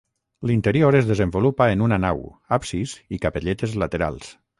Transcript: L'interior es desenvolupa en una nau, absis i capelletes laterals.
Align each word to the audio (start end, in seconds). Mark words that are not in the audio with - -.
L'interior 0.51 0.95
es 0.99 1.09
desenvolupa 1.09 1.67
en 1.73 1.83
una 1.87 1.99
nau, 2.05 2.23
absis 2.57 2.95
i 3.17 3.21
capelletes 3.27 3.77
laterals. 3.85 4.33